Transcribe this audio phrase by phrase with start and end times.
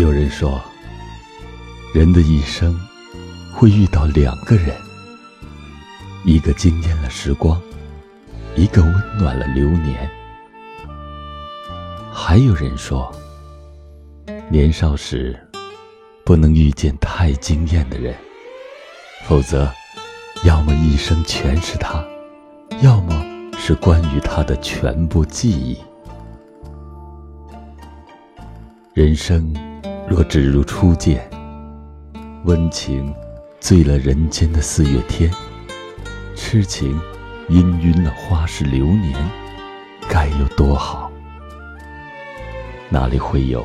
[0.00, 0.58] 有人说，
[1.92, 2.74] 人的一生
[3.52, 4.74] 会遇到两个人，
[6.24, 7.60] 一个惊艳了时光，
[8.56, 10.10] 一个温暖了流年。
[12.10, 13.14] 还有人说，
[14.48, 15.38] 年少时
[16.24, 18.16] 不能遇见太惊艳的人，
[19.26, 19.70] 否则，
[20.44, 22.02] 要么一生全是他，
[22.80, 23.22] 要么
[23.58, 25.76] 是关于他的全部记忆。
[28.94, 29.54] 人生
[30.10, 31.30] 若只如初见，
[32.44, 33.14] 温情
[33.60, 35.30] 醉了人间的四月天，
[36.34, 37.00] 痴情
[37.48, 39.14] 氤氲了花市流年，
[40.08, 41.12] 该有多好？
[42.88, 43.64] 哪里会有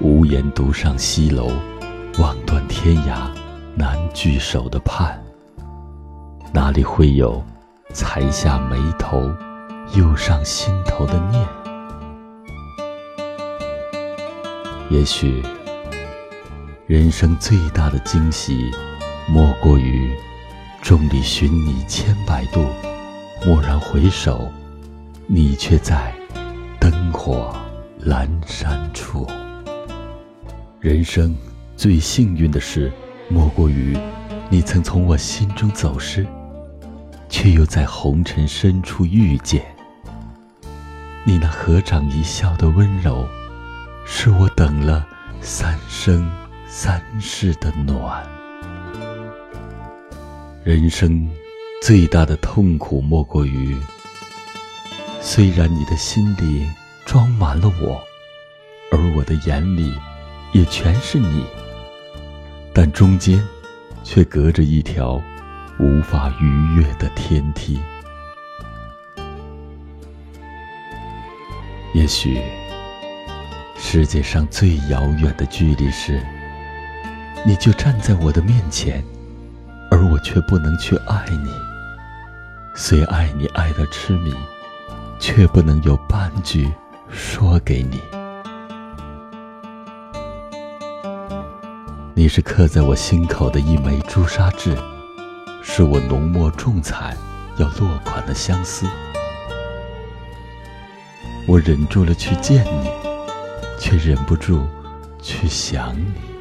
[0.00, 1.50] 无言独上西楼，
[2.20, 3.26] 望断天涯
[3.74, 5.20] 难聚首的盼？
[6.52, 7.44] 哪里会有
[7.92, 9.28] 才下眉头，
[9.96, 11.44] 又上心头的念？
[14.90, 15.42] 也许，
[16.86, 18.70] 人生最大的惊喜，
[19.26, 20.14] 莫过于
[20.82, 22.66] 众里寻你千百度，
[23.46, 24.52] 蓦然回首，
[25.26, 26.12] 你却在
[26.78, 27.56] 灯火
[28.04, 29.26] 阑珊处。
[30.78, 31.34] 人生
[31.74, 32.92] 最幸运的事，
[33.30, 33.96] 莫过于
[34.50, 36.26] 你曾从我心中走失，
[37.30, 39.64] 却又在红尘深处遇见。
[41.24, 43.26] 你那合掌一笑的温柔。
[44.06, 45.06] 是我等了
[45.40, 46.30] 三生
[46.76, 48.26] 三世的暖。
[50.64, 51.30] 人生
[51.80, 53.76] 最大的痛苦莫过于，
[55.20, 56.68] 虽然你的心里
[57.06, 58.02] 装满了我，
[58.90, 59.94] 而我的眼里
[60.50, 61.46] 也全是你，
[62.72, 63.40] 但中间
[64.02, 65.22] 却隔着一条
[65.78, 67.78] 无法逾越的天梯。
[71.94, 72.42] 也许。
[73.76, 76.20] 世界上最遥远的距离是，
[77.46, 79.04] 你就站在我的面前，
[79.90, 81.50] 而我却不能去爱你。
[82.74, 84.34] 虽爱你爱得痴迷，
[85.18, 86.72] 却不能有半句
[87.10, 88.00] 说给你。
[92.14, 94.76] 你是刻在我心口的一枚朱砂痣，
[95.62, 97.16] 是我浓墨重彩
[97.58, 98.86] 要落款的相思。
[101.46, 102.90] 我忍住了去见你。
[103.76, 104.66] 却忍不住
[105.20, 106.33] 去想你。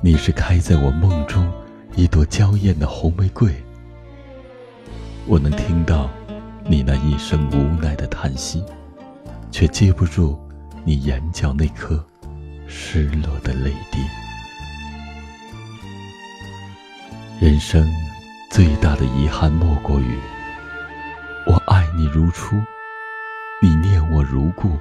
[0.00, 1.52] 你是开在我梦中
[1.96, 3.52] 一朵娇艳的红玫瑰，
[5.26, 6.08] 我能听到
[6.64, 8.64] 你那一声无奈的叹息，
[9.50, 10.38] 却接不住
[10.84, 12.02] 你眼角那颗
[12.68, 13.98] 失落的泪滴。
[17.40, 17.84] 人生
[18.50, 20.16] 最大的遗憾莫过于，
[21.44, 22.54] 我爱你如初，
[23.60, 24.78] 你念我如故。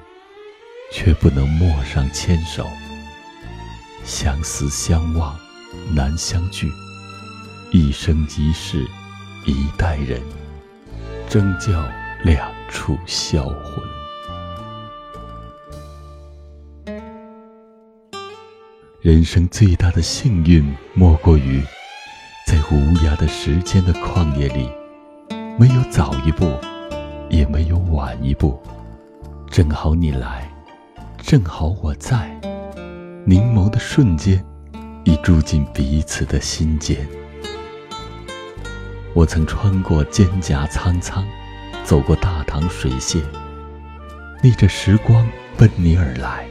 [0.90, 2.66] 却不能陌上牵手，
[4.08, 5.38] 相思相望
[5.94, 6.72] 难相聚，
[7.74, 8.88] 一生一世
[9.46, 10.22] 一代人，
[11.28, 11.86] 争教
[12.24, 13.84] 两处销魂。
[19.02, 21.62] 人生最大的幸运，莫过于
[22.46, 24.70] 在无涯的时间的旷野里，
[25.60, 26.58] 没有早一步，
[27.30, 28.58] 也没有晚一步，
[29.52, 30.50] 正好你来。
[31.18, 32.40] 正好我在，
[33.30, 34.42] 凝眸的瞬间，
[35.04, 37.06] 已住进彼此的心间。
[39.14, 41.26] 我曾穿过蒹葭苍苍，
[41.84, 43.22] 走过大唐水榭，
[44.42, 45.28] 逆着时光
[45.58, 46.48] 奔你而来。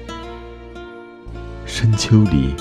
[1.65, 2.55] 深秋里，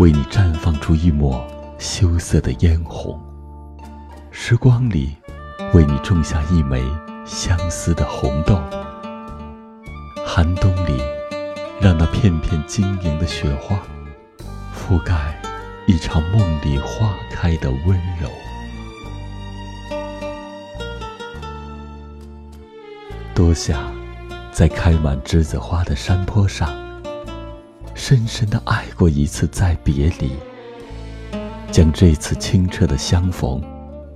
[0.00, 1.46] 为你绽放出一抹
[1.78, 3.16] 羞涩的嫣红；
[4.32, 5.16] 时光里，
[5.74, 6.82] 为你种下一枚
[7.24, 8.60] 相思的红豆。
[10.26, 11.19] 寒冬里。
[11.80, 13.80] 让那片片晶莹的雪花
[14.76, 15.40] 覆盖
[15.86, 18.28] 一场梦里花开的温柔。
[23.34, 23.90] 多想
[24.52, 26.68] 在开满栀子花的山坡上，
[27.94, 30.32] 深深的爱过一次再别离，
[31.72, 33.58] 将这次清澈的相逢、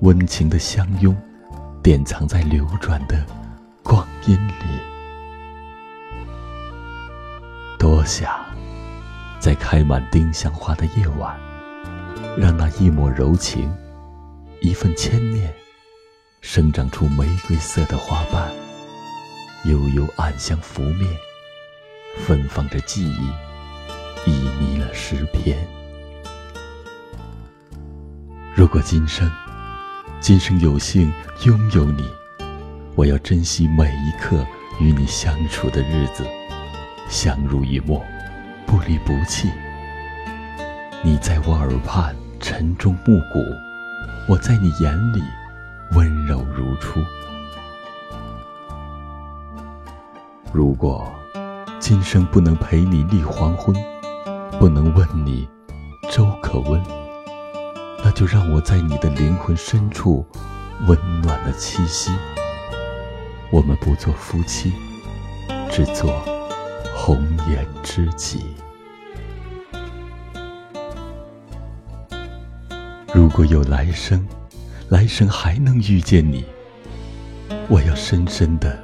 [0.03, 1.17] 温情的相拥，
[1.83, 3.25] 典藏在流转的
[3.83, 4.94] 光阴里。
[8.05, 8.31] 多想，
[9.41, 11.35] 在开满丁香花的夜晚，
[12.37, 13.75] 让那一抹柔情，
[14.61, 15.51] 一份牵念，
[16.43, 18.53] 生长出玫瑰色的花瓣，
[19.65, 21.11] 悠悠暗香拂面，
[22.27, 23.31] 芬芳着记忆，
[24.29, 25.57] 旖旎了诗篇。
[28.55, 29.33] 如果今生，
[30.21, 31.11] 今生有幸
[31.47, 32.07] 拥有你，
[32.97, 34.45] 我要珍惜每一刻
[34.79, 36.23] 与你相处的日子。
[37.09, 38.03] 相濡以沫，
[38.67, 39.51] 不离不弃。
[41.03, 43.41] 你在我耳畔晨钟暮鼓，
[44.29, 45.23] 我在你眼里
[45.93, 47.01] 温柔如初。
[50.53, 51.13] 如果
[51.79, 53.75] 今生不能陪你立黄昏，
[54.59, 55.49] 不能问你
[56.11, 56.83] 粥可温，
[58.03, 60.27] 那就让我在你的灵魂深处
[60.87, 62.11] 温暖了栖息。
[63.51, 64.73] 我们不做夫妻，
[65.71, 66.11] 只做
[67.07, 68.41] 红颜知己。
[73.13, 74.27] 如果有来生，
[74.89, 76.47] 来生还能遇见你，
[77.69, 78.75] 我要深深的、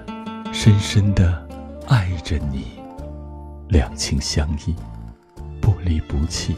[0.53, 1.49] 深深的
[1.89, 2.67] 爱着你，
[3.71, 4.77] 两情相依，
[5.59, 6.55] 不离不弃，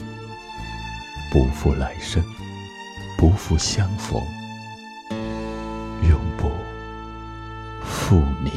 [1.30, 2.20] 不负来生，
[3.16, 4.20] 不负相逢，
[6.10, 6.50] 永不
[7.84, 8.50] 负你。